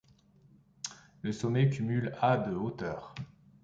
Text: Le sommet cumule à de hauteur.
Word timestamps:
Le 1.21 1.31
sommet 1.31 1.69
cumule 1.69 2.15
à 2.21 2.35
de 2.37 2.55
hauteur. 2.55 3.13